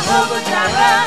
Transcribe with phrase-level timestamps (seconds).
[0.00, 1.04] Jehovah Jireh.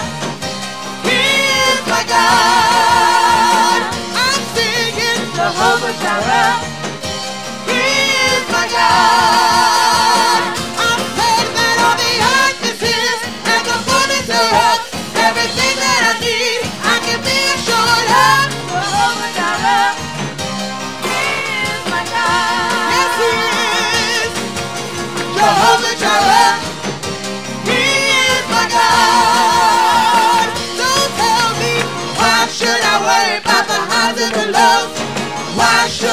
[1.01, 3.81] He is my God.
[4.21, 6.72] I'm singing Jehovah Jireh.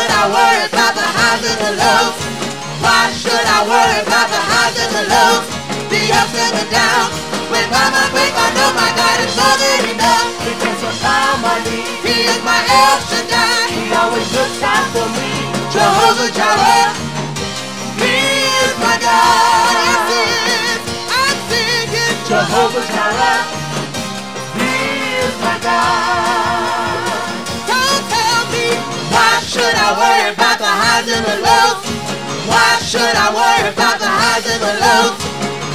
[0.01, 2.17] Should I worry about the highs and the lows?
[2.81, 5.45] Why should I worry about the highs and the lows?
[5.93, 7.13] The ups and the downs.
[7.53, 10.33] When by my faith I know my God is more than enough.
[10.41, 12.01] He can supply my needs.
[12.01, 13.77] He is my El Shaddai.
[13.77, 15.29] He always looks out for me.
[15.69, 16.97] Jehovah Jireh.
[18.01, 18.17] He
[18.65, 19.77] is my God.
[19.85, 20.25] Yes, he
[20.64, 20.81] is.
[21.12, 23.45] I'm singing Jehovah Jireh.
[29.51, 31.83] Should I worry about the highs and the lows?
[32.47, 35.19] Why should I worry about the highs and the lows?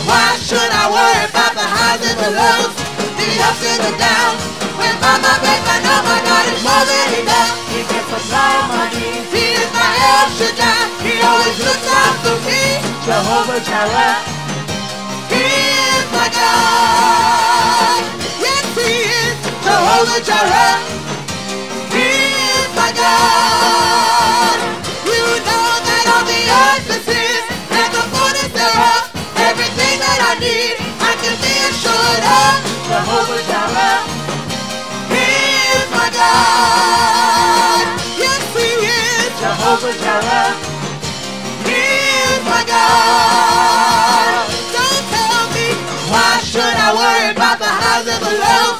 [0.08, 2.72] Why should I worry about the highs and the lows?
[3.20, 4.40] The ups and the downs.
[4.80, 7.52] When my faith I know my God is more than enough.
[7.76, 9.28] He can supply my needs.
[9.36, 10.80] He is my El Shaddai.
[11.04, 12.80] He always looks out for me.
[13.04, 14.23] Jehovah Jireh.
[15.36, 15.44] He
[16.00, 18.02] is my God.
[18.39, 19.36] Yes, He is
[19.67, 21.14] Jehovah Jireh.
[39.45, 40.53] Jehovah Jireh.
[41.67, 41.83] He
[42.25, 44.47] is my God.
[44.73, 45.67] Don't tell me
[46.09, 48.80] why should I worry about the highs and the lows?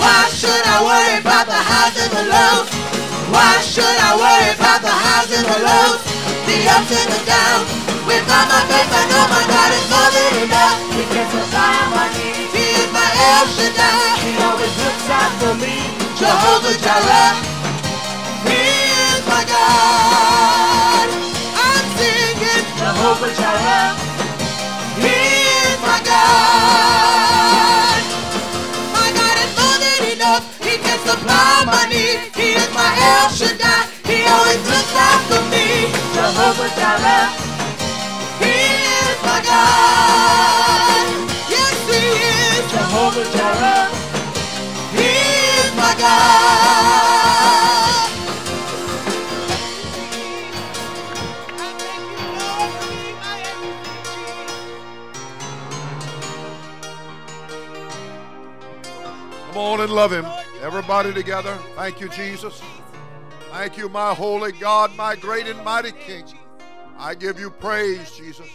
[0.00, 3.09] Why should I worry about the highs and the lows?
[3.30, 6.02] Why should I worry about the highs and the lows?
[6.50, 7.70] The ups and the downs.
[8.02, 10.78] With all my faith, I know my God is more than enough.
[10.98, 12.50] He can supply my needs.
[12.50, 14.18] He is my El Shaddai.
[14.26, 15.78] He always looks out for me.
[16.18, 17.38] Jehovah Jireh.
[18.50, 18.62] He
[19.14, 21.06] is my God.
[21.54, 23.94] I'm singing Jehovah Jireh.
[24.98, 25.14] He
[25.70, 27.39] is my God.
[31.66, 32.34] My needs.
[32.36, 33.88] He my.
[34.06, 34.94] He always looks
[35.52, 35.90] me.
[36.14, 37.28] Jehovah Jireh.
[38.40, 38.54] He
[39.04, 41.06] is my God.
[41.48, 43.86] Yes, He is Jehovah Jireh.
[44.96, 45.10] He
[45.60, 46.50] is my God.
[59.46, 60.39] Come on and love him.
[60.62, 61.56] Everybody together.
[61.74, 62.60] Thank you, Jesus.
[63.50, 66.24] Thank you, my holy God, my great and mighty King.
[66.98, 68.46] I give you praise, Jesus.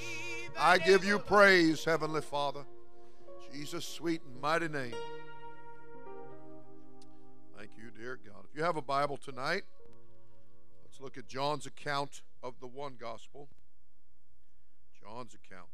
[0.56, 2.64] I give you praise, Heavenly Father.
[3.52, 4.94] Jesus' sweet and mighty name.
[7.58, 8.46] Thank you, dear God.
[8.52, 9.64] If you have a Bible tonight,
[10.84, 13.50] let's look at John's account of the one gospel.
[15.02, 15.70] John's account.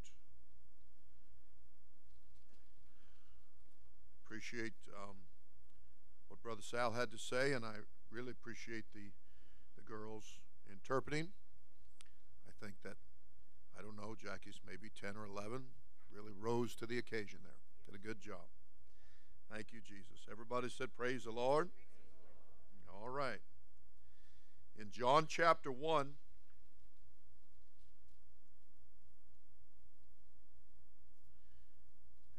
[4.25, 5.17] Appreciate um,
[6.43, 7.75] Brother Sal had to say, and I
[8.09, 9.11] really appreciate the
[9.75, 11.29] the girls interpreting.
[12.47, 12.97] I think that
[13.77, 15.63] I don't know, Jackie's maybe ten or eleven,
[16.13, 17.61] really rose to the occasion there.
[17.85, 18.47] Did a good job.
[19.51, 20.27] Thank you, Jesus.
[20.31, 21.69] Everybody said, Praise the Lord.
[22.89, 23.41] All right.
[24.79, 26.01] In John chapter 1,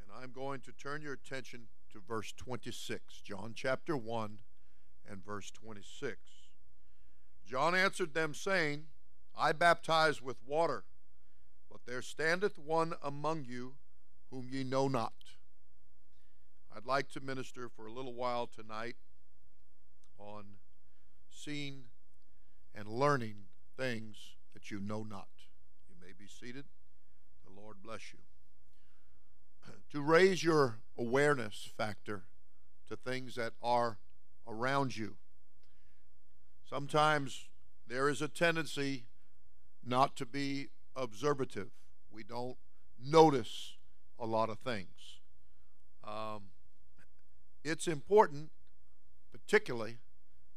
[0.00, 3.20] and I'm going to turn your attention to verse 26.
[3.22, 4.38] John chapter 1
[5.08, 6.18] and verse 26.
[7.46, 8.84] John answered them, saying,
[9.36, 10.84] I baptize with water,
[11.70, 13.74] but there standeth one among you
[14.30, 15.12] whom ye know not.
[16.74, 18.96] I'd like to minister for a little while tonight
[20.18, 20.44] on
[21.30, 21.84] seeing
[22.74, 23.36] and learning
[23.76, 24.16] things
[24.54, 25.28] that you know not.
[25.88, 26.64] You may be seated.
[27.44, 28.20] The Lord bless you.
[29.90, 32.24] To raise your awareness factor
[32.88, 33.98] to things that are
[34.46, 35.16] around you.
[36.68, 37.48] Sometimes
[37.86, 39.04] there is a tendency
[39.84, 41.70] not to be observative.
[42.10, 42.56] We don't
[42.98, 43.74] notice
[44.18, 45.20] a lot of things.
[46.04, 46.44] Um,
[47.64, 48.50] it's important,
[49.30, 49.98] particularly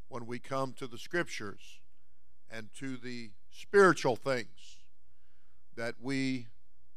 [0.08, 1.80] when we come to the scriptures
[2.50, 4.84] and to the spiritual things,
[5.76, 6.46] that we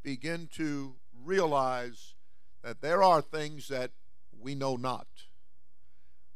[0.03, 0.95] begin to
[1.29, 2.15] realize
[2.63, 3.91] that there are things that
[4.37, 5.07] we know not.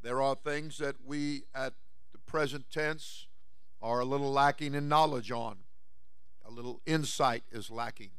[0.04, 1.74] There are things that we, at
[2.12, 3.26] the present tense,
[3.82, 5.58] are a little lacking in knowledge on.
[6.46, 8.12] A little insight is lacking.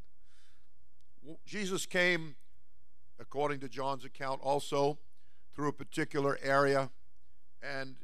[1.47, 2.35] Jesus came,
[3.21, 4.99] according to John's account, also
[5.55, 6.91] through a particular area,
[7.63, 7.97] and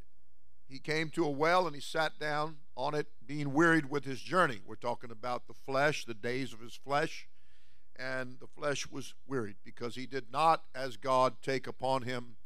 [0.68, 4.20] he came to a well and he sat down on it, being wearied with his
[4.20, 4.60] journey.
[4.64, 7.26] We're talking about the flesh, the days of his flesh,
[8.00, 12.36] and the flesh was wearied because he did not, as God, take upon him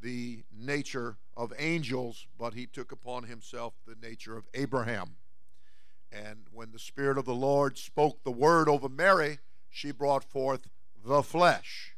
[0.00, 5.16] the nature of angels, but he took upon himself the nature of Abraham.
[6.12, 9.38] And when the Spirit of the Lord spoke the word over Mary,
[9.70, 10.68] she brought forth
[11.04, 11.94] the flesh.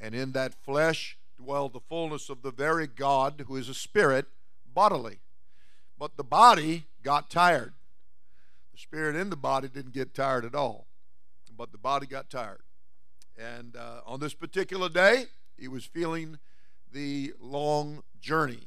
[0.00, 4.26] And in that flesh dwelled the fullness of the very God who is a spirit
[4.66, 5.20] bodily.
[5.98, 7.74] But the body got tired.
[8.72, 10.86] The spirit in the body didn't get tired at all,
[11.62, 12.62] but the body got tired.
[13.38, 15.26] And uh, on this particular day,
[15.56, 16.40] he was feeling
[16.92, 18.66] the long journey.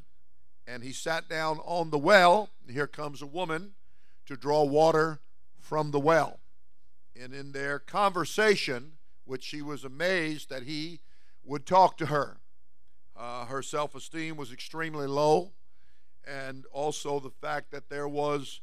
[0.65, 2.51] And he sat down on the well.
[2.71, 3.73] Here comes a woman
[4.27, 5.19] to draw water
[5.59, 6.39] from the well.
[7.21, 8.93] And in their conversation,
[9.25, 11.01] which she was amazed that he
[11.43, 12.37] would talk to her,
[13.13, 15.51] uh, her self esteem was extremely low.
[16.25, 18.61] And also the fact that there was,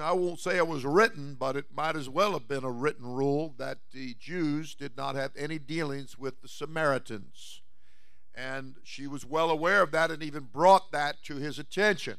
[0.00, 3.06] I won't say it was written, but it might as well have been a written
[3.06, 7.60] rule that the Jews did not have any dealings with the Samaritans.
[8.34, 12.18] And she was well aware of that and even brought that to his attention.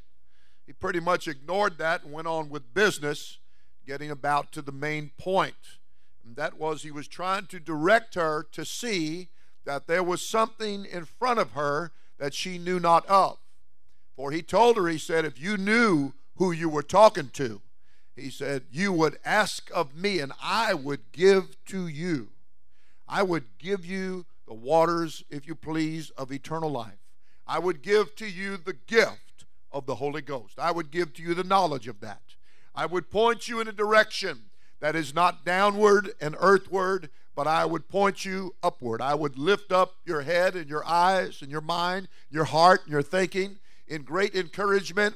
[0.65, 3.39] He pretty much ignored that and went on with business
[3.85, 5.55] getting about to the main point.
[6.25, 9.29] And that was he was trying to direct her to see
[9.65, 13.37] that there was something in front of her that she knew not of.
[14.15, 17.61] For he told her, he said, if you knew who you were talking to,
[18.15, 22.29] he said, you would ask of me and I would give to you.
[23.07, 26.99] I would give you the waters, if you please, of eternal life.
[27.47, 30.59] I would give to you the gift of the Holy Ghost.
[30.59, 32.21] I would give to you the knowledge of that.
[32.75, 34.43] I would point you in a direction
[34.79, 39.01] that is not downward and earthward, but I would point you upward.
[39.01, 42.91] I would lift up your head and your eyes and your mind, your heart and
[42.91, 43.57] your thinking
[43.87, 45.15] in great encouragement,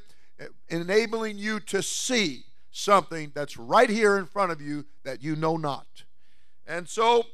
[0.70, 5.58] enabling you to see something that's right here in front of you that you know
[5.58, 6.04] not.
[6.66, 7.26] And so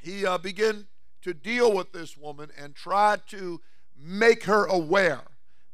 [0.00, 0.86] he uh, began
[1.22, 3.60] to deal with this woman and try to
[3.96, 5.22] make her aware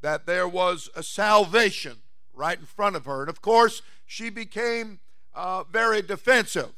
[0.00, 1.97] that there was a salvation
[2.32, 3.20] right in front of her.
[3.20, 5.00] And of course, she became
[5.35, 6.73] uh, very defensive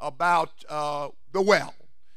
[0.00, 1.74] about uh, the well.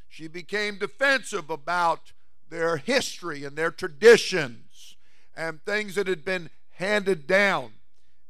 [0.08, 2.12] She became defensive about
[2.48, 4.96] their history and their traditions
[5.36, 7.72] and things that had been handed down.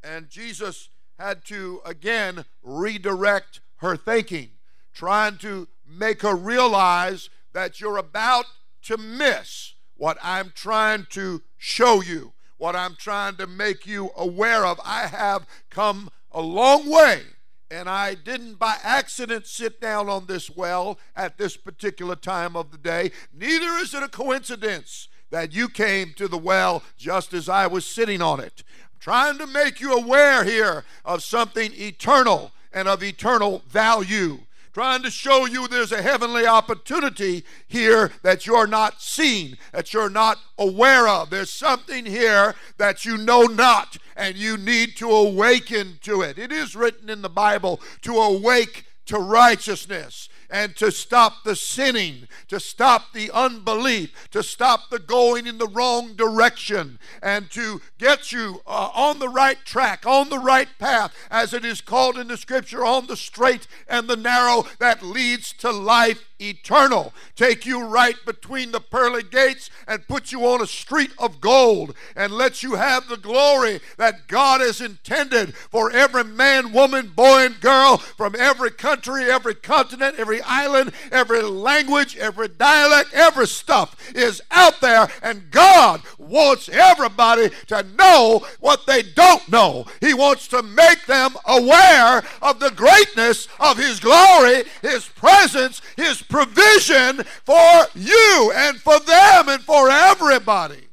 [0.05, 4.51] And Jesus had to again redirect her thinking,
[4.93, 8.45] trying to make her realize that you're about
[8.83, 14.67] to miss what I'm trying to show you what I'm trying to make you aware
[14.67, 14.79] of.
[14.85, 17.23] I have come a long way,
[17.71, 22.71] and I didn't by accident sit down on this well at this particular time of
[22.71, 23.13] the day.
[23.33, 27.87] Neither is it a coincidence that you came to the well just as I was
[27.87, 28.63] sitting on it.
[28.83, 34.41] I'm trying to make you aware here of something eternal and of eternal value
[34.73, 40.11] trying to show you there's a heavenly opportunity here that you're not seeing, that you're
[40.11, 41.31] not aware of.
[41.31, 46.39] There's something here that you know not, and you need to awaken to it.
[46.39, 52.29] It is written in the Bible to awake to righteousness and to stop the sinning,
[52.49, 58.33] to stop the unbelief, to stop the going in the wrong direction, and to get
[58.33, 62.29] you uh, on the right track, on the right path, as it is called in
[62.29, 67.13] the scripture, on the straight and the narrow that leads to life eternal.
[67.37, 71.95] Take you right between the pearly gates and put you on a street of gold
[72.17, 77.47] and let you have the glory that God has intended for every man, woman, boy,
[77.47, 83.97] and girl from every country, every continent, every island, every language, every dialect, every stuff
[84.15, 89.87] is out there, and God wants everybody to know what they don't know.
[90.01, 96.23] He wants to make them aware of the greatness of His glory, His presence, His
[96.23, 100.89] provision for you and for them and for everybody.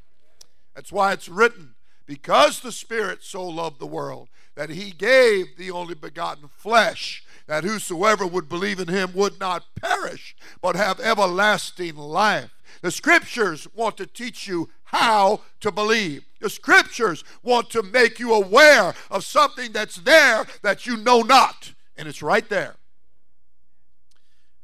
[0.75, 1.75] That's why it's written,
[2.05, 7.63] because the Spirit so loved the world that he gave the only begotten flesh, that
[7.63, 12.51] whosoever would believe in him would not perish, but have everlasting life.
[12.81, 16.25] The scriptures want to teach you how to believe.
[16.39, 21.73] The scriptures want to make you aware of something that's there that you know not,
[21.97, 22.75] and it's right there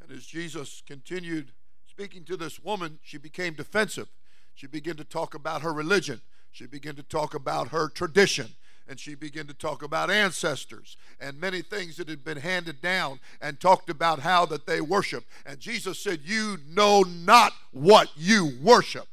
[0.02, 1.52] And as Jesus continued
[1.88, 4.10] speaking to this woman, she became defensive.
[4.54, 6.22] She began to talk about her religion.
[6.52, 8.56] She began to talk about her tradition
[8.88, 13.20] and she began to talk about ancestors and many things that had been handed down
[13.42, 15.25] and talked about how that they worship.
[15.46, 19.08] And jesus said you know not what you worship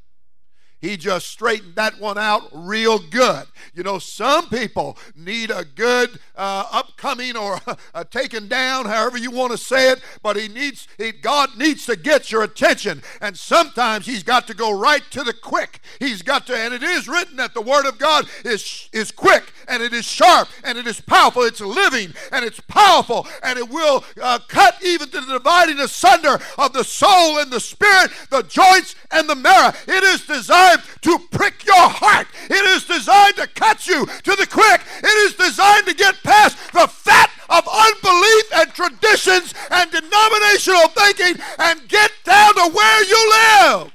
[0.80, 3.46] he just straightened that one out real good.
[3.75, 7.60] You know, some people need a good uh, upcoming or
[7.94, 11.84] a taken down, however you want to say it, but he needs, he, God needs
[11.87, 13.02] to get your attention.
[13.20, 15.80] And sometimes he's got to go right to the quick.
[15.99, 19.52] He's got to, and it is written that the word of God is, is quick
[19.68, 21.42] and it is sharp and it is powerful.
[21.42, 26.38] It's living and it's powerful and it will uh, cut even to the dividing asunder
[26.58, 29.72] of the soul and the spirit, the joints and the marrow.
[29.87, 32.27] It is designed to prick your heart.
[32.49, 34.81] It is designed to cut you to the quick.
[35.03, 41.43] It is designed to get past the fat of unbelief and traditions and denominational thinking
[41.59, 43.93] and get down to where you live.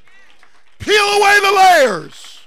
[0.80, 2.40] Peel away the layers.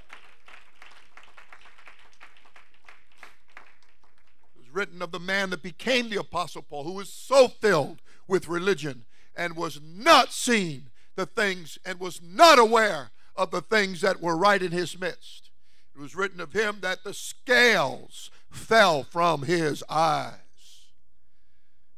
[4.55, 8.01] It was written of the man that became the Apostle Paul, who was so filled
[8.27, 9.05] with religion
[9.35, 14.37] and was not seeing the things and was not aware of the things that were
[14.37, 15.51] right in his midst.
[15.95, 20.35] It was written of him that the scales fell from his eyes.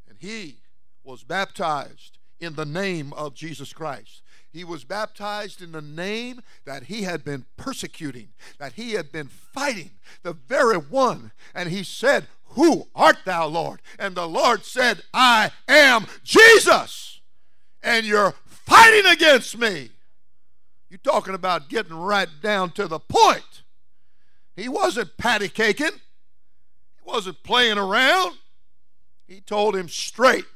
[0.08, 0.58] And he
[1.02, 4.22] was baptized in the name of Jesus Christ.
[4.52, 9.28] He was baptized in the name that he had been persecuting, that he had been
[9.28, 9.92] fighting,
[10.22, 11.32] the very one.
[11.54, 13.80] And he said, Who art thou, Lord?
[13.98, 17.20] And the Lord said, I am Jesus,
[17.82, 19.90] and you're fighting against me.
[20.90, 23.62] You're talking about getting right down to the point.
[24.56, 28.36] He wasn't patty caking, he wasn't playing around.
[29.28, 30.46] He told him straight,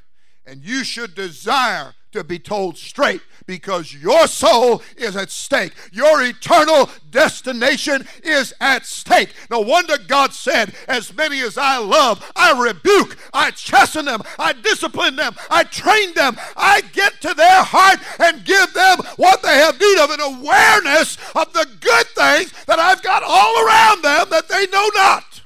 [0.44, 5.72] and you should desire to be told straight because your soul is at stake.
[5.92, 9.30] Your eternal destination is at stake.
[9.50, 14.52] No wonder God said, As many as I love, I rebuke, I chasten them, I
[14.52, 19.56] discipline them, I train them, I get to their heart and give them what they
[19.56, 24.28] have need of an awareness of the good things that I've got all around them
[24.30, 25.42] that they know not.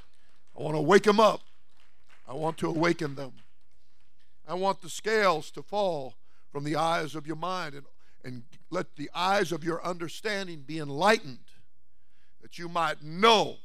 [0.57, 1.41] I want to wake them up.
[2.29, 3.33] I want to awaken them.
[4.47, 6.15] I want the scales to fall
[6.59, 7.85] from the eyes of your mind and,
[8.25, 11.53] and let the eyes of your understanding be enlightened
[12.43, 13.59] that you might know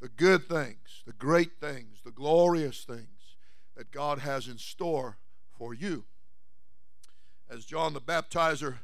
[0.00, 3.34] the good things, the great things, the glorious things
[3.76, 5.16] that God has in store
[5.58, 6.04] for you.
[7.50, 8.76] As John the Baptizer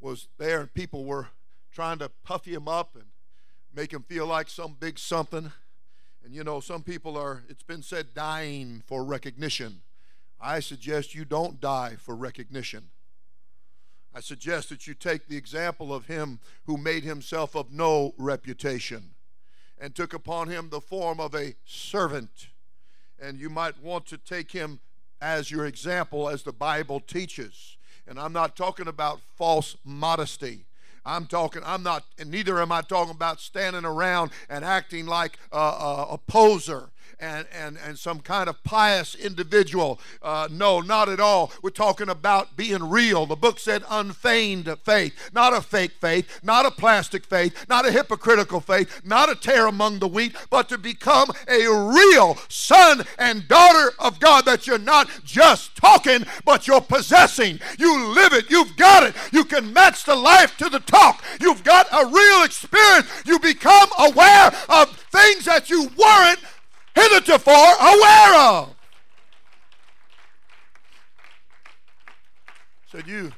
[0.00, 1.28] was there and people were
[1.70, 3.04] trying to puffy him up and
[3.74, 5.52] make him feel like some big something.
[6.24, 9.82] And you know, some people are, it's been said, dying for recognition.
[10.40, 12.90] I suggest you don't die for recognition.
[14.14, 19.14] I suggest that you take the example of him who made himself of no reputation
[19.78, 22.48] and took upon him the form of a servant.
[23.20, 24.80] And you might want to take him
[25.20, 27.76] as your example, as the Bible teaches.
[28.06, 30.64] And I'm not talking about false modesty.
[31.04, 35.38] I'm talking, I'm not, and neither am I talking about standing around and acting like
[35.52, 40.00] a, a, a poser and, and, and some kind of pious individual.
[40.22, 41.52] Uh, no, not at all.
[41.62, 43.26] We're talking about being real.
[43.26, 47.92] The book said unfeigned faith, not a fake faith, not a plastic faith, not a
[47.92, 53.48] hypocritical faith, not a tare among the wheat, but to become a real son and
[53.48, 57.60] daughter of God that you're not just talking, but you're possessing.
[57.78, 58.50] You live it.
[58.50, 59.14] You've got it.
[59.32, 61.24] You can match the life to the talk.
[61.40, 63.08] You've got a real experience.
[63.24, 66.40] You become aware of things that you weren't
[66.96, 68.74] heretofore aware of.
[72.90, 73.32] Said, You,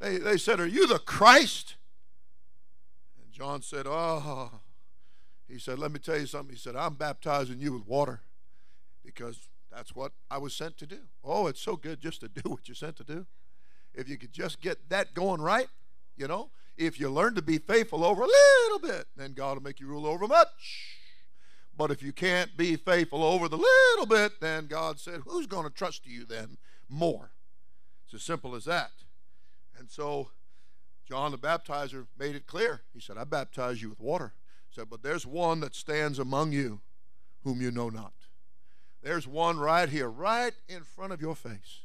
[0.00, 1.74] they, they said, Are you the Christ?
[3.22, 4.60] And John said, Oh,
[5.48, 6.54] he said, Let me tell you something.
[6.54, 8.20] He said, I'm baptizing you with water
[9.04, 11.00] because that's what I was sent to do.
[11.24, 13.26] Oh, it's so good just to do what you're sent to do.
[13.94, 15.68] If you could just get that going right,
[16.16, 19.62] you know, if you learn to be faithful over a little bit, then God will
[19.62, 21.03] make you rule over much.
[21.76, 25.64] But if you can't be faithful over the little bit, then God said, Who's going
[25.64, 26.56] to trust you then
[26.88, 27.32] more?
[28.04, 28.92] It's as simple as that.
[29.78, 30.30] And so
[31.08, 32.82] John the Baptizer made it clear.
[32.92, 34.34] He said, I baptize you with water.
[34.70, 36.80] He said, But there's one that stands among you
[37.42, 38.12] whom you know not.
[39.02, 41.82] There's one right here, right in front of your face.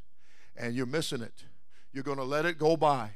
[0.56, 1.46] And you're missing it.
[1.92, 3.12] You're going to let it go by.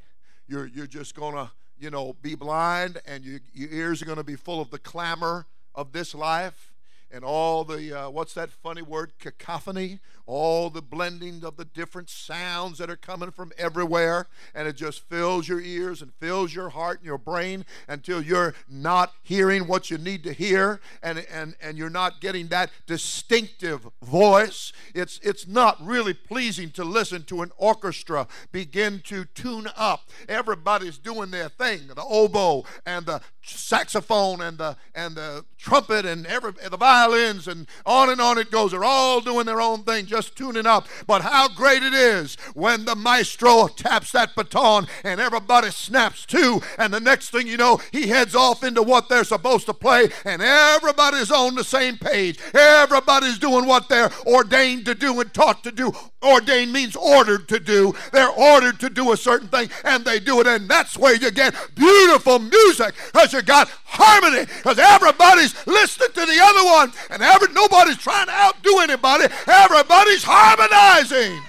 [0.47, 4.17] You're, you're just going to, you know, be blind, and you, your ears are going
[4.17, 6.73] to be full of the clamor of this life
[7.13, 9.99] and all the, uh, what's that funny word, cacophony?
[10.25, 14.25] All the blending of the different sounds that are coming from everywhere.
[14.55, 18.55] And it just fills your ears and fills your heart and your brain until you're
[18.67, 23.87] not hearing what you need to hear and, and, and you're not getting that distinctive
[24.01, 24.73] voice.
[24.95, 30.09] It's, it's not really pleasing to listen to an orchestra begin to tune up.
[30.27, 36.25] Everybody's doing their thing the oboe and the saxophone and the, and the trumpet and
[36.27, 38.71] every, the violins and on and on it goes.
[38.71, 40.87] They're all doing their own thing, just tuning up.
[41.07, 46.61] But how great it is when the maestro taps that baton and everybody snaps to,
[46.77, 50.09] and the next thing you know, he heads off into what they're supposed to play,
[50.25, 52.39] and everybody's on the same page.
[52.53, 55.91] Everybody's doing what they're ordained to do and taught to do.
[56.21, 57.93] Ordained means ordered to do.
[58.11, 61.31] They're ordered to do a certain thing, and they do it, and that's where you
[61.31, 67.21] get beautiful music because you got harmony because everybody's listening to the other one, and
[67.21, 69.25] every, nobody's trying to outdo anybody.
[69.47, 71.41] Everybody's harmonizing,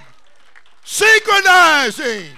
[0.83, 2.31] synchronizing.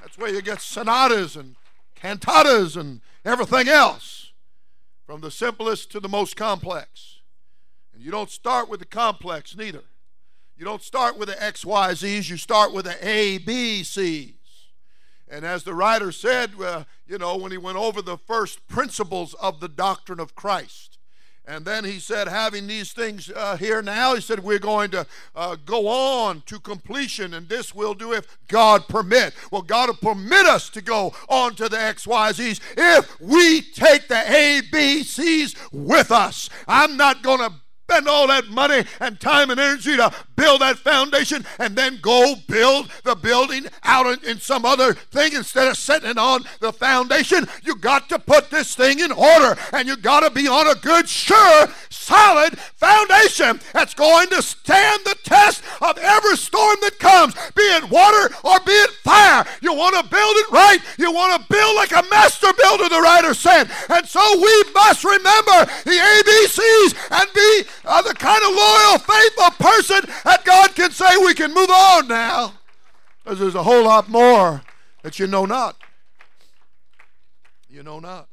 [0.00, 1.56] That's where you get sonatas and
[2.00, 4.32] cantatas and everything else,
[5.04, 7.20] from the simplest to the most complex.
[7.92, 9.82] And you don't start with the complex neither.
[10.56, 14.35] You don't start with the XYZs, you start with the ABCs.
[15.28, 19.34] And as the writer said, uh, you know, when he went over the first principles
[19.34, 20.96] of the doctrine of Christ,
[21.48, 25.06] and then he said, having these things uh, here now, he said, we're going to
[25.34, 29.32] uh, go on to completion, and this we'll do if God permit.
[29.52, 34.14] Well, God will permit us to go on to the XYZs if we take the
[34.14, 36.50] ABCs with us.
[36.66, 37.52] I'm not going to
[37.88, 42.34] spend all that money and time and energy to build that foundation and then go
[42.48, 47.46] build the building out in, in, some other thing instead of setting on the foundation.
[47.62, 50.74] You got to put this thing in order and you got to be on a
[50.74, 57.34] good, sure, solid foundation that's going to stand the test of every storm that comes,
[57.54, 59.46] be it water or be it fire.
[59.62, 60.78] You want to build it right.
[60.98, 63.70] You want to build like a master builder, the writer said.
[63.88, 69.66] And so we must remember the ABCs and be uh, the kind of loyal, faithful
[69.66, 72.54] person that God can say we can move on now.
[73.22, 74.62] Because there's a whole lot more
[75.02, 75.76] that you know not.
[77.68, 78.28] You know not.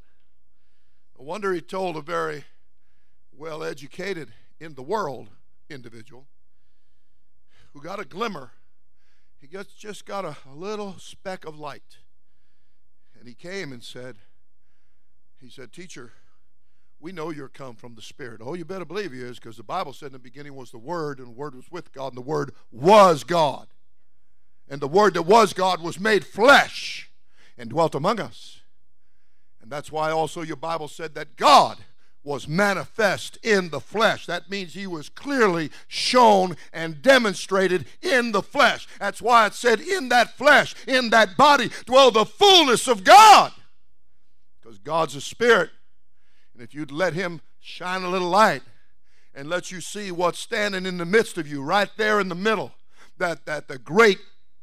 [1.18, 2.46] No wonder he told a very
[3.32, 5.30] well educated in the world
[5.70, 6.28] individual
[7.74, 8.52] who got a glimmer.
[9.40, 11.98] He gets, just got a, a little speck of light.
[13.20, 14.18] And he came and said,
[15.40, 16.14] he said, Teacher,
[17.04, 18.40] we know you're come from the Spirit.
[18.42, 20.78] Oh, you better believe he is, because the Bible said in the beginning was the
[20.78, 23.68] Word, and the Word was with God, and the Word was God.
[24.70, 27.12] And the Word that was God was made flesh
[27.58, 28.62] and dwelt among us.
[29.62, 31.80] And that's why also your Bible said that God
[32.24, 34.26] was manifest in the flesh.
[34.26, 38.88] That means he was clearly shown and demonstrated in the flesh.
[38.98, 43.52] That's why it said, in that flesh, in that body, dwell the fullness of God.
[44.62, 45.70] Because God's a spirit.
[46.54, 48.62] And if you'd let Him shine a little light
[49.34, 52.36] and let you see what's standing in the midst of you, right there in the
[52.36, 52.74] middle,
[53.18, 54.20] that, that the great,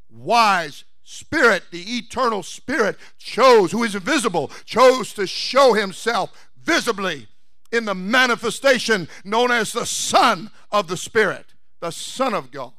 [0.09, 7.27] wise Spirit, the eternal Spirit, chose, who is invisible, chose to show Himself visibly
[7.73, 11.47] in the manifestation known as the Son of the Spirit,
[11.81, 12.73] the Son of God.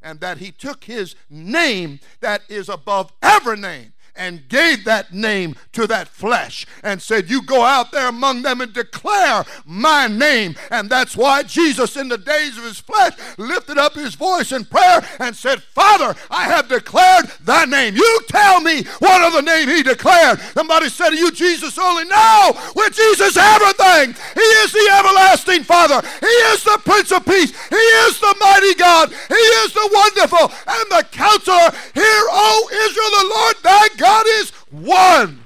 [0.00, 5.56] And that He took His name that is above every name and gave that name
[5.72, 10.56] to that flesh and said, You go out there among them and declare my name.
[10.70, 14.64] And that's why Jesus, in the days of his flesh, lifted up his voice in
[14.64, 17.96] prayer and said, Father, I have declared thy name.
[17.96, 20.40] You tell me what other name he declared.
[20.54, 22.04] Somebody said to you, Jesus only.
[22.04, 24.14] No, with Jesus, everything.
[24.34, 26.00] He is the everlasting Father.
[26.20, 27.50] He is the Prince of Peace.
[27.68, 29.10] He is the mighty God.
[29.10, 31.70] He is the wonderful and the counselor.
[31.94, 35.40] Hear, O Israel, the Lord thy God God is one.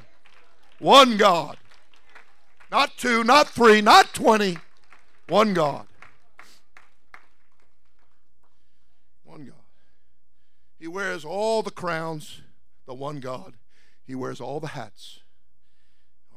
[0.80, 1.56] One God.
[2.70, 4.58] Not two, not three, not 20.
[5.28, 5.86] One God.
[9.24, 9.64] One God.
[10.78, 12.42] He wears all the crowns,
[12.86, 13.54] the one God.
[14.06, 15.20] He wears all the hats.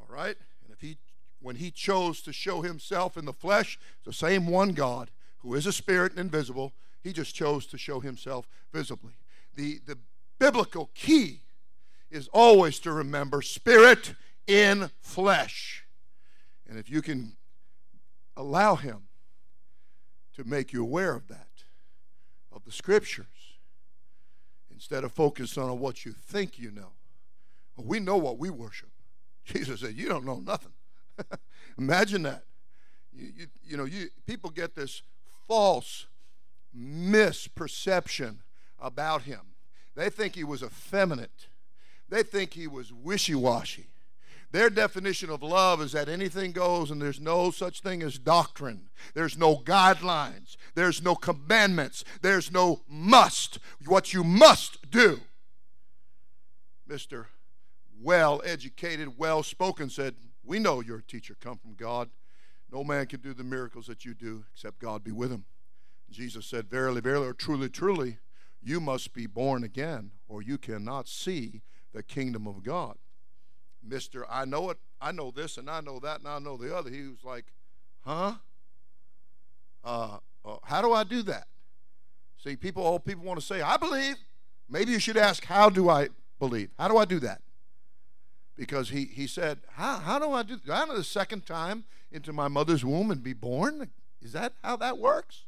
[0.00, 0.36] All right?
[0.64, 0.96] And if he
[1.42, 5.10] when he chose to show himself in the flesh, the same one God
[5.40, 9.12] who is a spirit and invisible, he just chose to show himself visibly.
[9.54, 9.98] The the
[10.38, 11.43] biblical key
[12.14, 14.14] is always to remember spirit
[14.46, 15.84] in flesh.
[16.68, 17.36] And if you can
[18.36, 19.08] allow Him
[20.36, 21.48] to make you aware of that,
[22.52, 23.26] of the scriptures,
[24.72, 26.92] instead of focusing on what you think you know.
[27.76, 28.90] Well, we know what we worship.
[29.44, 30.72] Jesus said, You don't know nothing.
[31.78, 32.44] Imagine that.
[33.12, 35.02] You, you, you know, you, people get this
[35.46, 36.06] false
[36.76, 38.38] misperception
[38.78, 39.40] about him.
[39.94, 41.48] They think he was effeminate,
[42.14, 43.88] they think he was wishy washy.
[44.52, 48.82] Their definition of love is that anything goes and there's no such thing as doctrine.
[49.14, 50.56] There's no guidelines.
[50.76, 52.04] There's no commandments.
[52.22, 53.58] There's no must.
[53.84, 55.22] What you must do.
[56.88, 57.26] Mr.
[58.00, 62.10] Well educated, well spoken said, We know your teacher come from God.
[62.70, 65.46] No man can do the miracles that you do except God be with him.
[66.10, 68.18] Jesus said, Verily, verily, or truly, truly,
[68.62, 71.62] you must be born again, or you cannot see
[71.94, 72.96] the kingdom of God.
[73.88, 74.24] Mr.
[74.28, 76.90] I know it, I know this, and I know that, and I know the other.
[76.90, 77.46] He was like,
[78.00, 78.34] huh?
[79.82, 81.46] Uh, uh, how do I do that?
[82.42, 84.16] See, people, all people want to say, I believe.
[84.68, 86.70] Maybe you should ask, how do I believe?
[86.78, 87.42] How do I do that?
[88.56, 90.72] Because he, he said, how, how do I do that?
[90.72, 93.90] I know the second time into my mother's womb and be born?
[94.22, 95.44] Is that how that works?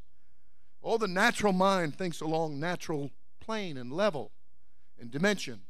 [0.83, 4.33] Oh, the natural mind thinks along natural plane and level
[5.01, 5.63] and dimension.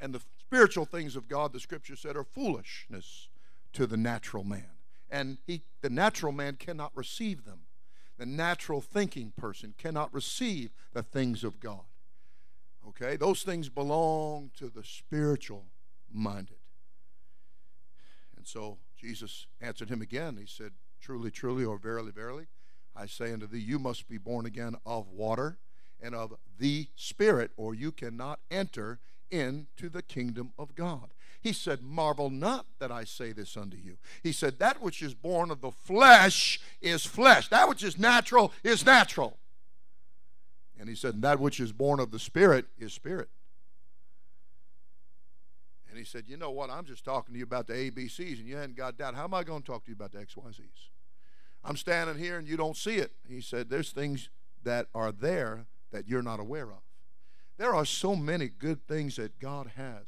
[0.00, 3.28] And the spiritual things of God, the scripture said, are foolishness
[3.72, 4.70] to the natural man.
[5.10, 7.60] And he, the natural man cannot receive them.
[8.18, 11.84] The natural thinking person cannot receive the things of God.
[12.88, 13.16] Okay?
[13.16, 15.66] Those things belong to the spiritual
[16.12, 16.56] minded.
[18.36, 20.36] And so Jesus answered him again.
[20.38, 22.46] He said, Truly, truly, or verily, verily,
[22.96, 25.58] I say unto thee, you must be born again of water
[26.00, 28.98] and of the Spirit, or you cannot enter
[29.30, 31.12] into the kingdom of God.
[31.40, 33.98] He said, Marvel not that I say this unto you.
[34.22, 37.48] He said, That which is born of the flesh is flesh.
[37.48, 39.38] That which is natural is natural.
[40.78, 43.28] And he said, That which is born of the Spirit is spirit.
[45.88, 46.68] And he said, You know what?
[46.68, 49.14] I'm just talking to you about the ABCs, and you hadn't got that.
[49.14, 50.90] How am I going to talk to you about the XYZs?
[51.64, 53.12] I'm standing here and you don't see it.
[53.28, 54.28] He said, There's things
[54.62, 56.85] that are there that you're not aware of.
[57.58, 60.04] There are so many good things that God has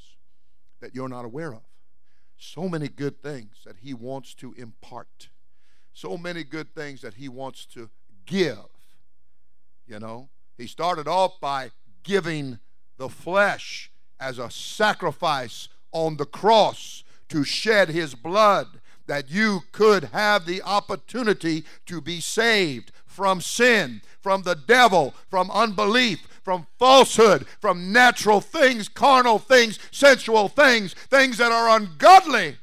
[0.80, 1.62] that you're not aware of.
[2.36, 5.28] So many good things that He wants to impart.
[5.92, 7.90] So many good things that He wants to
[8.26, 8.58] give.
[9.86, 11.70] You know, He started off by
[12.04, 12.58] giving
[12.98, 18.66] the flesh as a sacrifice on the cross to shed His blood
[19.06, 25.50] that you could have the opportunity to be saved from sin, from the devil, from
[25.50, 32.56] unbelief, from falsehood, from natural things, carnal things, sensual things, things that are ungodly,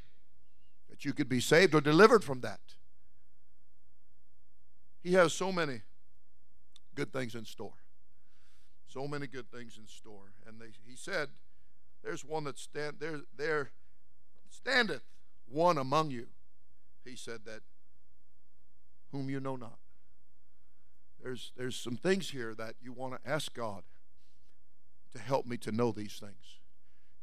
[0.90, 2.62] that you could be saved or delivered from that.
[5.04, 5.82] He has so many
[6.96, 7.76] good things in store.
[8.88, 10.34] So many good things in store.
[10.48, 11.30] And they, he said,
[12.04, 13.70] There's one that stand there there
[14.50, 15.04] standeth
[15.48, 16.26] one among you.
[17.04, 17.60] He said that
[19.12, 19.78] whom you know not
[21.26, 23.82] there's, there's some things here that you want to ask God
[25.12, 26.60] to help me to know these things.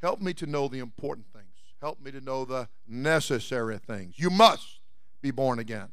[0.03, 1.47] Help me to know the important things.
[1.81, 4.19] Help me to know the necessary things.
[4.19, 4.81] You must
[5.21, 5.91] be born again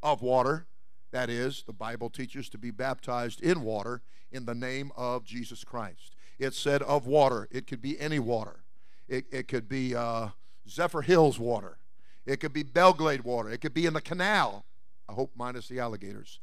[0.00, 0.66] of water.
[1.10, 5.64] That is, the Bible teaches to be baptized in water in the name of Jesus
[5.64, 6.14] Christ.
[6.38, 7.48] It said of water.
[7.50, 8.62] It could be any water.
[9.08, 10.28] It, it could be uh,
[10.68, 11.78] Zephyrhills water.
[12.26, 13.50] It could be Belle Glade water.
[13.50, 14.66] It could be in the canal.
[15.08, 16.38] I hope minus the alligators.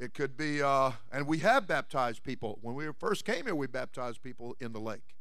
[0.00, 2.58] It could be, uh, and we have baptized people.
[2.62, 5.14] When we first came here, we baptized people in the lake.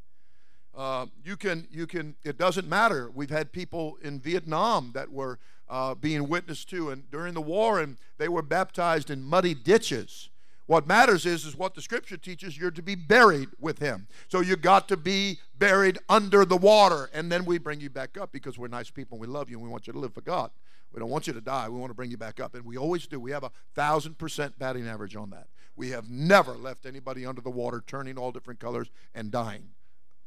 [0.73, 2.15] Uh, you can, you can.
[2.23, 3.11] It doesn't matter.
[3.13, 5.37] We've had people in Vietnam that were
[5.67, 10.29] uh, being witnessed to, and during the war, and they were baptized in muddy ditches.
[10.65, 12.57] What matters is, is what the Scripture teaches.
[12.57, 14.07] You're to be buried with Him.
[14.29, 18.17] So you got to be buried under the water, and then we bring you back
[18.17, 20.13] up because we're nice people and we love you and we want you to live
[20.13, 20.51] for God.
[20.91, 21.69] We don't want you to die.
[21.69, 22.55] We want to bring you back up.
[22.55, 23.19] And we always do.
[23.19, 25.47] We have a thousand percent batting average on that.
[25.75, 29.69] We have never left anybody under the water turning all different colors and dying.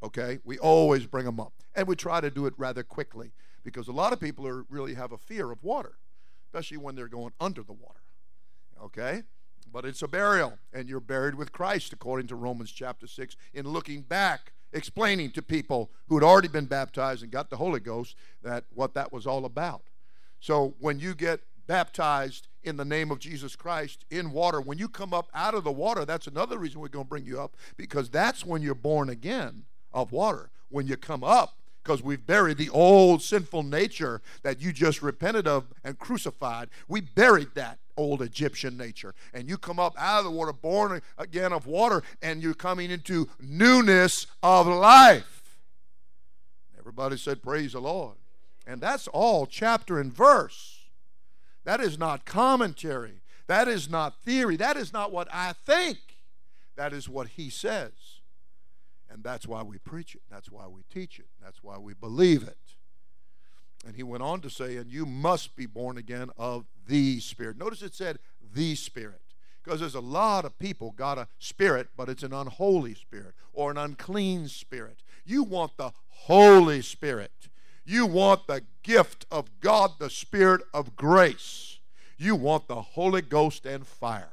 [0.03, 0.38] Okay?
[0.44, 1.53] We always bring them up.
[1.75, 3.33] And we try to do it rather quickly
[3.64, 5.98] because a lot of people are, really have a fear of water,
[6.46, 8.01] especially when they're going under the water.
[8.83, 9.22] Okay?
[9.72, 13.66] But it's a burial, and you're buried with Christ, according to Romans chapter 6, in
[13.66, 18.16] looking back explaining to people who had already been baptized and got the Holy Ghost
[18.42, 19.83] that what that was all about.
[20.42, 24.88] So when you get baptized in the name of Jesus Christ in water, when you
[24.88, 27.57] come up out of the water, that's another reason we're going to bring you up
[27.76, 30.50] because that's when you're born again of water.
[30.68, 35.46] When you come up, because we've buried the old sinful nature that you just repented
[35.46, 36.70] of and crucified.
[36.88, 39.14] We buried that old Egyptian nature.
[39.33, 42.90] And you come up out of the water, born again of water, and you're coming
[42.90, 45.61] into newness of life.
[46.76, 48.16] Everybody said, Praise the Lord.
[48.66, 50.81] And that's all chapter and verse.
[51.64, 53.22] That is not commentary.
[53.46, 54.57] That is not theory.
[54.57, 55.98] That is not what I think.
[56.77, 57.92] That is what he says.
[59.11, 60.22] And that's why we preach it.
[60.31, 61.27] That's why we teach it.
[61.42, 62.57] That's why we believe it.
[63.87, 67.59] And he went on to say, and you must be born again of the Spirit.
[67.59, 68.18] Notice it said
[68.55, 69.20] the Spirit.
[69.62, 73.70] Because there's a lot of people got a spirit, but it's an unholy spirit or
[73.70, 75.03] an unclean spirit.
[75.25, 77.31] You want the Holy Spirit.
[77.85, 81.79] You want the gift of God, the Spirit of grace.
[82.16, 84.33] You want the Holy Ghost and fire.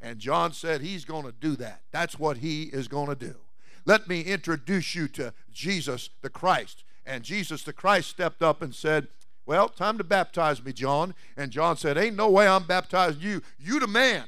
[0.00, 1.82] And John said he's going to do that.
[1.92, 3.36] That's what he is going to do.
[3.84, 6.84] Let me introduce you to Jesus the Christ.
[7.04, 9.08] And Jesus the Christ stepped up and said,
[9.46, 11.14] Well, time to baptize me, John.
[11.36, 13.42] And John said, Ain't no way I'm baptizing you.
[13.58, 14.24] You the man.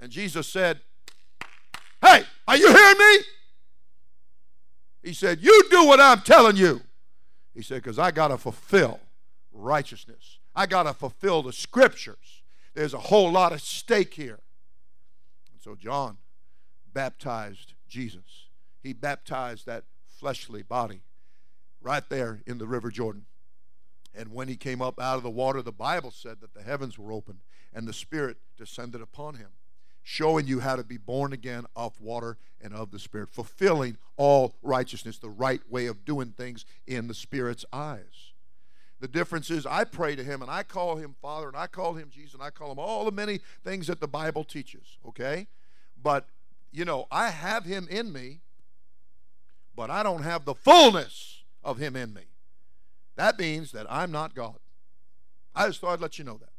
[0.00, 0.80] And Jesus said,
[2.02, 3.24] Hey, are you hearing me?
[5.02, 6.80] He said, You do what I'm telling you.
[7.54, 9.00] He said, Because I got to fulfill
[9.52, 12.42] righteousness, I got to fulfill the scriptures.
[12.74, 14.40] There's a whole lot at stake here.
[15.52, 16.18] And so John
[16.92, 18.48] baptized Jesus.
[18.82, 21.02] He baptized that fleshly body
[21.80, 23.26] right there in the River Jordan.
[24.14, 26.98] And when he came up out of the water, the Bible said that the heavens
[26.98, 27.40] were opened
[27.72, 29.50] and the Spirit descended upon him,
[30.04, 34.54] showing you how to be born again of water and of the Spirit, fulfilling all
[34.62, 38.32] righteousness, the right way of doing things in the Spirit's eyes.
[39.00, 41.94] The difference is I pray to him and I call him Father and I call
[41.94, 45.46] him Jesus and I call him all the many things that the Bible teaches, okay?
[46.00, 46.28] But,
[46.70, 48.40] you know, I have him in me,
[49.74, 52.22] but I don't have the fullness of him in me.
[53.16, 54.58] That means that I'm not God.
[55.54, 56.50] I just thought I'd let you know that.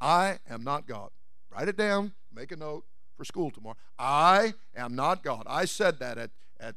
[0.00, 1.10] I am not God.
[1.50, 2.84] Write it down, make a note
[3.16, 3.76] for school tomorrow.
[3.98, 5.44] I am not God.
[5.46, 6.76] I said that at, at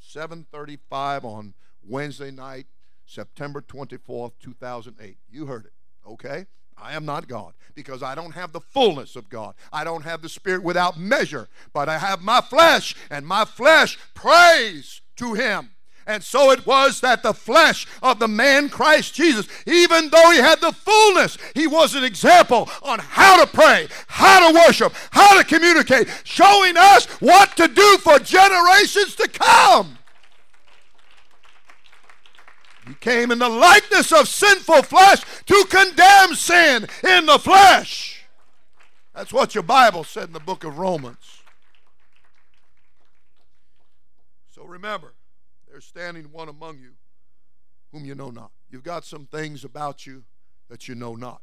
[0.00, 2.66] 7:35 on Wednesday night,
[3.06, 5.18] September 24th, 2008.
[5.30, 5.72] You heard it,
[6.06, 6.46] okay?
[6.76, 9.54] I am not God because I don't have the fullness of God.
[9.72, 13.98] I don't have the Spirit without measure, but I have my flesh, and my flesh
[14.14, 15.70] prays to Him.
[16.06, 20.38] And so it was that the flesh of the man Christ Jesus, even though he
[20.38, 25.38] had the fullness, he was an example on how to pray, how to worship, how
[25.38, 29.98] to communicate, showing us what to do for generations to come.
[32.86, 38.26] He came in the likeness of sinful flesh to condemn sin in the flesh.
[39.14, 41.40] That's what your Bible said in the book of Romans.
[44.50, 45.13] So remember,
[45.74, 46.92] there's standing one among you
[47.90, 48.52] whom you know not.
[48.70, 50.22] You've got some things about you
[50.70, 51.42] that you know not.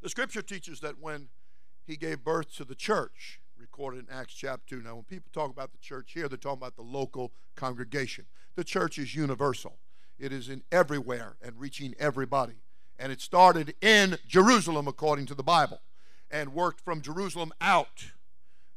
[0.00, 1.28] The scripture teaches that when
[1.84, 4.82] he gave birth to the church, recorded in Acts chapter 2.
[4.82, 8.24] Now, when people talk about the church here, they're talking about the local congregation.
[8.54, 9.76] The church is universal.
[10.18, 12.62] It is in everywhere and reaching everybody.
[12.98, 15.82] And it started in Jerusalem, according to the Bible,
[16.30, 18.06] and worked from Jerusalem out.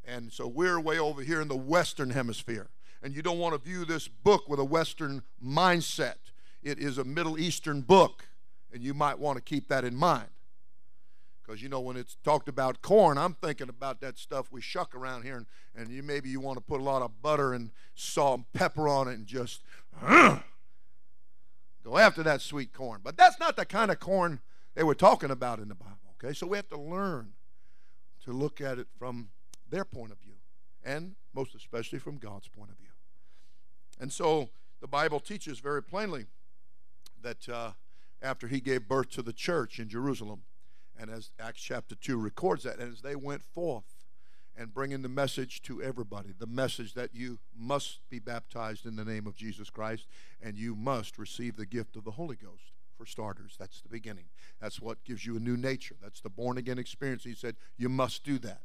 [0.03, 2.69] And so we're way over here in the Western Hemisphere.
[3.01, 6.15] And you don't want to view this book with a Western mindset.
[6.61, 8.27] It is a Middle Eastern book,
[8.71, 10.29] and you might want to keep that in mind.
[11.41, 14.93] Because you know, when it's talked about corn, I'm thinking about that stuff we shuck
[14.93, 17.71] around here, and, and you maybe you want to put a lot of butter and
[17.95, 19.61] salt and pepper on it and just
[20.01, 20.39] uh,
[21.83, 23.01] Go after that sweet corn.
[23.03, 24.39] But that's not the kind of corn
[24.75, 26.33] they were talking about in the Bible, okay?
[26.33, 27.33] So we have to learn
[28.25, 29.29] to look at it from
[29.69, 30.35] their point of view,
[30.83, 32.90] and most especially from God's point of view.
[34.01, 34.49] And so
[34.81, 36.25] the Bible teaches very plainly
[37.21, 37.71] that uh,
[38.19, 40.41] after he gave birth to the church in Jerusalem,
[40.99, 43.83] and as Acts chapter 2 records that, and as they went forth
[44.57, 49.05] and bringing the message to everybody the message that you must be baptized in the
[49.05, 50.07] name of Jesus Christ
[50.41, 52.73] and you must receive the gift of the Holy Ghost.
[52.97, 54.25] For starters, that's the beginning.
[54.59, 55.95] That's what gives you a new nature.
[56.03, 57.23] That's the born again experience.
[57.23, 58.61] He said, You must do that.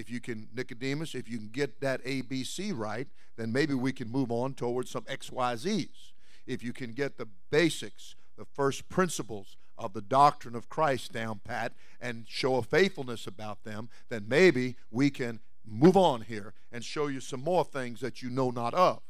[0.00, 4.10] If you can, Nicodemus, if you can get that ABC right, then maybe we can
[4.10, 6.12] move on towards some XYZs.
[6.46, 11.42] If you can get the basics, the first principles of the doctrine of Christ down
[11.44, 16.82] pat and show a faithfulness about them, then maybe we can move on here and
[16.82, 19.02] show you some more things that you know not of.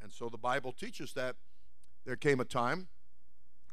[0.00, 1.36] And so the Bible teaches that
[2.06, 2.88] there came a time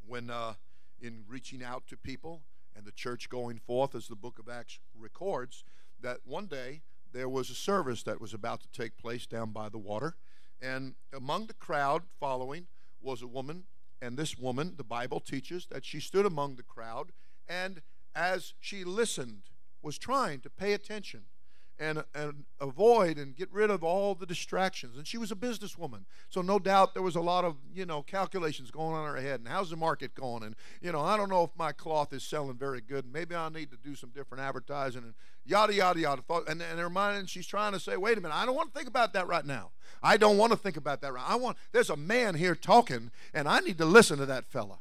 [0.05, 0.55] when, uh,
[0.99, 2.41] in reaching out to people
[2.77, 5.63] and the church going forth, as the book of Acts records,
[6.01, 6.81] that one day
[7.11, 10.15] there was a service that was about to take place down by the water.
[10.61, 12.67] And among the crowd following
[13.01, 13.65] was a woman
[14.01, 17.11] and this woman, the Bible teaches that she stood among the crowd
[17.47, 17.81] and
[18.17, 19.43] as she listened,
[19.81, 21.25] was trying to pay attention.
[21.79, 24.97] And and avoid and get rid of all the distractions.
[24.97, 28.01] And she was a businesswoman, so no doubt there was a lot of you know
[28.01, 29.39] calculations going on in her head.
[29.39, 30.43] And how's the market going?
[30.43, 33.05] And you know, I don't know if my cloth is selling very good.
[33.11, 35.13] Maybe I need to do some different advertising and
[35.45, 36.23] yada yada yada.
[36.47, 38.77] And and her mind, she's trying to say, wait a minute, I don't want to
[38.77, 39.71] think about that right now.
[40.01, 41.23] I don't want to think about that right.
[41.27, 41.33] Now.
[41.33, 41.57] I want.
[41.71, 44.79] There's a man here talking, and I need to listen to that fella.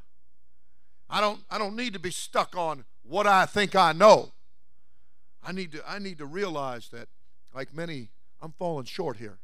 [1.09, 1.41] I don't.
[1.49, 4.31] I don't need to be stuck on what I think I know.
[5.47, 7.07] I need to I need to realize that
[7.55, 8.09] like many
[8.41, 9.39] I'm falling short here.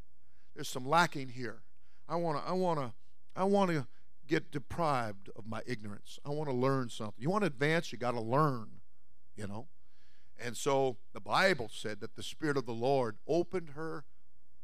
[0.53, 1.61] There's some lacking here.
[2.09, 2.93] I want to I want to
[3.37, 3.87] I want to
[4.27, 6.19] get deprived of my ignorance.
[6.25, 7.21] I want to learn something.
[7.21, 8.67] You want to advance, you got to learn,
[9.37, 9.67] you know.
[10.37, 14.03] And so the Bible said that the spirit of the Lord opened her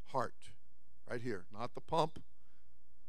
[0.08, 0.52] heart
[1.10, 2.20] right here, not the pump,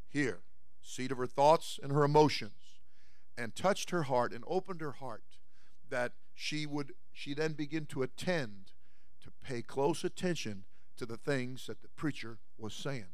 [0.09, 0.43] here,
[0.81, 2.79] seat of her thoughts and her emotions,
[3.37, 5.25] and touched her heart and opened her heart
[5.89, 8.73] that she would she then begin to attend
[9.23, 10.65] to pay close attention
[10.97, 13.13] to the things that the preacher was saying.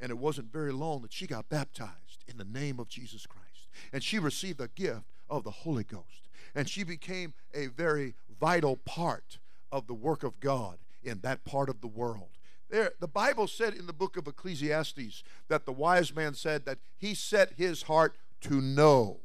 [0.00, 3.68] And it wasn't very long that she got baptized in the name of Jesus Christ.
[3.92, 6.28] And she received the gift of the Holy Ghost.
[6.56, 9.38] And she became a very vital part
[9.70, 12.30] of the work of God in that part of the world.
[12.68, 16.78] There, the Bible said in the book of Ecclesiastes that the wise man said that
[16.96, 19.20] he set his heart to know.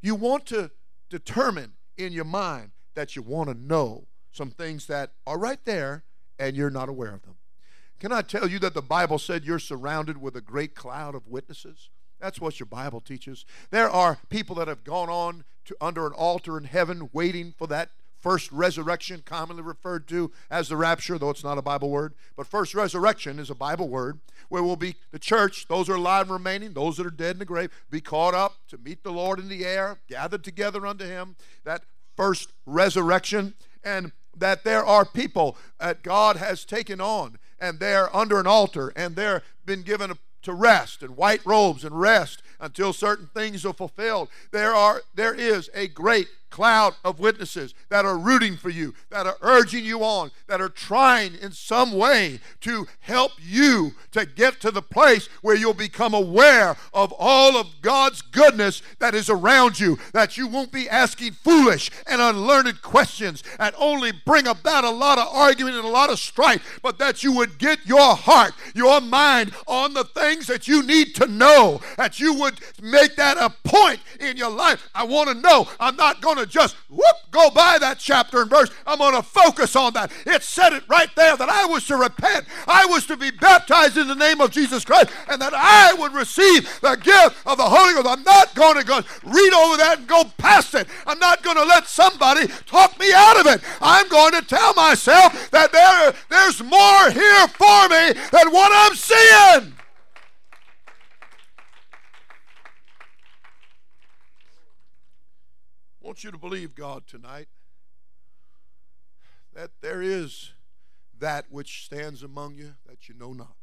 [0.00, 0.70] You want to
[1.10, 6.04] determine in your mind that you want to know some things that are right there
[6.38, 7.36] and you're not aware of them.
[8.00, 11.28] Can I tell you that the Bible said you're surrounded with a great cloud of
[11.28, 11.90] witnesses?
[12.20, 13.44] That's what your Bible teaches.
[13.70, 17.66] There are people that have gone on to under an altar in heaven waiting for
[17.68, 17.90] that
[18.22, 22.14] first resurrection, commonly referred to as the rapture, though it's not a Bible word.
[22.36, 26.26] But first resurrection is a Bible word where will be the church, those are alive
[26.26, 29.12] and remaining, those that are dead in the grave, be caught up to meet the
[29.12, 31.36] Lord in the air, gathered together unto him.
[31.64, 31.82] That
[32.16, 38.38] first resurrection, and that there are people that God has taken on, and they're under
[38.38, 43.28] an altar, and they're been given to rest and white robes and rest until certain
[43.32, 44.28] things are fulfilled.
[44.50, 49.26] There are there is a great cloud of witnesses that are rooting for you, that
[49.26, 54.60] are urging you on, that are trying in some way to help you to get
[54.60, 59.80] to the place where you'll become aware of all of God's goodness that is around
[59.80, 64.90] you, that you won't be asking foolish and unlearned questions that only bring about a
[64.90, 68.52] lot of argument and a lot of strife, but that you would get your heart,
[68.74, 73.38] your mind on the things that you need to know, that you would make that
[73.38, 74.90] a point in your life.
[74.94, 75.66] I want to know.
[75.80, 78.70] I'm not going to to just whoop go by that chapter and verse.
[78.86, 80.12] I'm going to focus on that.
[80.26, 82.46] It said it right there that I was to repent.
[82.66, 86.12] I was to be baptized in the name of Jesus Christ and that I would
[86.12, 88.06] receive the gift of the Holy Ghost.
[88.06, 90.86] I'm not going to go read over that and go past it.
[91.06, 93.62] I'm not going to let somebody talk me out of it.
[93.80, 98.94] I'm going to tell myself that there, there's more here for me than what I'm
[98.94, 99.81] seeing.
[106.12, 107.48] Want you to believe God tonight
[109.54, 110.52] that there is
[111.18, 113.56] that which stands among you that you know not.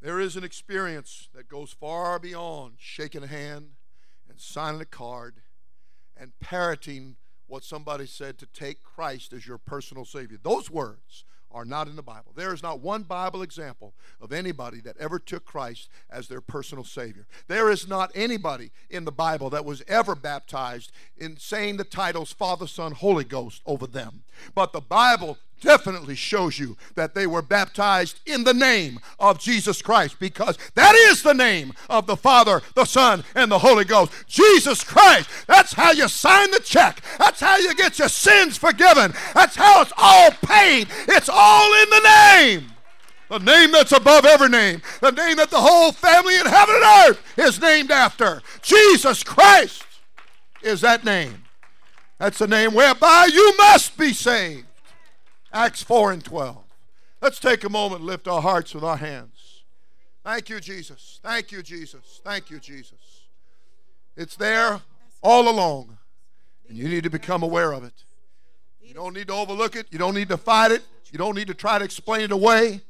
[0.00, 3.72] There is an experience that goes far beyond shaking a hand
[4.30, 5.42] and signing a card
[6.16, 10.38] and parroting what somebody said to take Christ as your personal Savior.
[10.42, 12.32] Those words are not in the Bible.
[12.34, 16.84] There is not one Bible example of anybody that ever took Christ as their personal
[16.84, 17.26] Savior.
[17.48, 22.32] There is not anybody in the Bible that was ever baptized in saying the titles
[22.32, 24.22] Father, Son, Holy Ghost over them.
[24.54, 29.82] But the Bible definitely shows you that they were baptized in the name of Jesus
[29.82, 34.12] Christ because that is the name of the Father, the Son, and the Holy Ghost.
[34.26, 35.28] Jesus Christ.
[35.46, 37.02] That's how you sign the check.
[37.18, 39.12] That's how you get your sins forgiven.
[39.34, 40.88] That's how it's all paid.
[41.08, 42.72] It's all in the name.
[43.28, 44.82] The name that's above every name.
[45.00, 48.42] The name that the whole family in heaven and earth is named after.
[48.60, 49.84] Jesus Christ
[50.62, 51.44] is that name.
[52.18, 54.66] That's the name whereby you must be saved.
[55.52, 56.58] Acts 4 and 12.
[57.20, 59.64] Let's take a moment lift our hearts with our hands.
[60.24, 61.18] Thank you, Jesus.
[61.22, 62.20] Thank you, Jesus.
[62.24, 63.26] Thank you, Jesus.
[64.16, 64.80] It's there
[65.22, 65.98] all along,
[66.68, 68.04] and you need to become aware of it.
[68.80, 69.86] You don't need to overlook it.
[69.90, 70.82] You don't need to fight it.
[71.12, 72.80] You don't need to try to explain it away.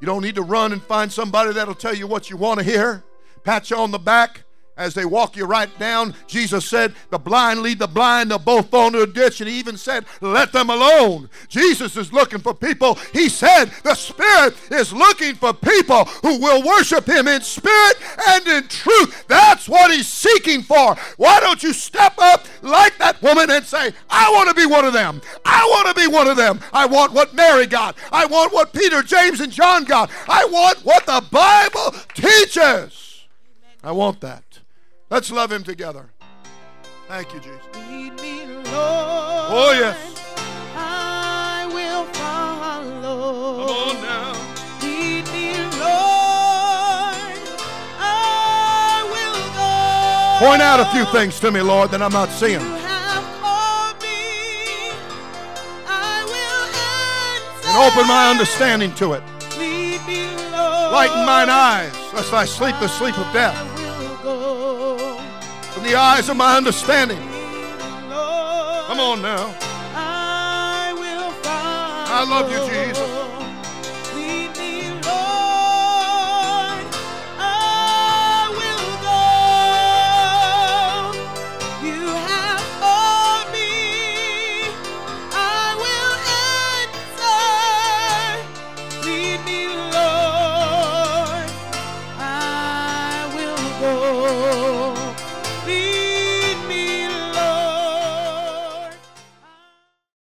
[0.00, 2.64] You don't need to run and find somebody that'll tell you what you want to
[2.64, 3.04] hear,
[3.44, 4.42] pat you on the back,
[4.82, 6.14] as they walk you right down.
[6.26, 9.40] Jesus said, The blind lead the blind, they'll both fall into a ditch.
[9.40, 11.30] And he even said, Let them alone.
[11.48, 12.96] Jesus is looking for people.
[13.12, 17.96] He said, The Spirit is looking for people who will worship him in spirit
[18.28, 19.24] and in truth.
[19.28, 20.96] That's what he's seeking for.
[21.16, 24.84] Why don't you step up like that woman and say, I want to be one
[24.84, 25.22] of them.
[25.44, 26.60] I want to be one of them.
[26.72, 27.96] I want what Mary got.
[28.10, 30.10] I want what Peter, James, and John got.
[30.28, 33.02] I want what the Bible teaches.
[33.82, 34.60] I want that.
[35.12, 36.08] Let's love him together.
[37.06, 37.60] Thank you, Jesus.
[37.74, 38.64] Lead me, Lord.
[38.72, 39.98] Oh, yes.
[40.74, 43.66] I will follow.
[43.66, 44.32] Come on now.
[44.80, 47.44] Lead me, Lord.
[48.00, 49.36] I will
[50.40, 50.48] go.
[50.48, 52.62] Point out a few things to me, Lord, that I'm not seeing.
[52.62, 54.96] You have called me.
[55.92, 56.64] I will
[57.52, 57.68] answer.
[57.68, 59.22] And open my understanding to it.
[59.58, 60.92] Lead me, Lord.
[60.94, 63.68] Lighten mine eyes, lest I sleep the sleep of death.
[65.84, 65.90] I will go.
[65.90, 67.18] From the eyes of my understanding.
[68.86, 69.54] Come on now.
[69.94, 72.04] I will follow.
[72.08, 73.11] I love you, Jesus.